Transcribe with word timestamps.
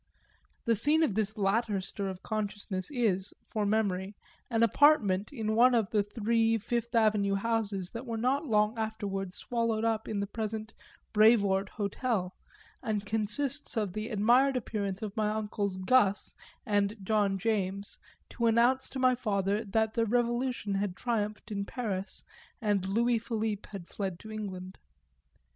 The 0.65 0.73
scene 0.73 1.03
of 1.03 1.13
this 1.13 1.37
latter 1.37 1.79
stir 1.79 2.09
of 2.09 2.23
consciousness 2.23 2.89
is, 2.89 3.35
for 3.47 3.67
memory, 3.67 4.15
an 4.49 4.63
apartment 4.63 5.31
in 5.31 5.53
one 5.55 5.75
of 5.75 5.91
the 5.91 6.01
three 6.01 6.57
Fifth 6.57 6.95
Avenue 6.95 7.35
houses 7.35 7.91
that 7.91 8.07
were 8.07 8.17
not 8.17 8.47
long 8.47 8.75
afterward 8.79 9.31
swallowed 9.31 9.85
up 9.85 10.07
in 10.09 10.19
the 10.19 10.25
present 10.25 10.73
Brevoort 11.13 11.69
Hotel, 11.69 12.33
and 12.81 13.05
consists 13.05 13.77
of 13.77 13.93
the 13.93 14.09
admired 14.09 14.57
appearance 14.57 15.03
of 15.03 15.15
my 15.15 15.29
uncles 15.29 15.77
"Gus" 15.77 16.33
and 16.65 16.97
John 17.03 17.37
James 17.37 17.99
to 18.31 18.47
announce 18.47 18.89
to 18.89 18.99
my 18.99 19.13
father 19.13 19.63
that 19.65 19.93
the 19.93 20.07
Revolution 20.07 20.73
had 20.73 20.95
triumphed 20.95 21.51
in 21.51 21.63
Paris 21.63 22.23
and 22.59 22.87
Louis 22.87 23.19
Philippe 23.19 23.69
had 23.69 23.87
fled 23.87 24.17
to 24.21 24.31
England. 24.31 24.79